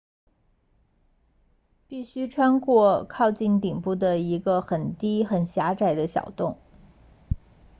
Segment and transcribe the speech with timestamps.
[1.87, 6.57] 必须穿过靠近顶部的一个很低很狭窄的小洞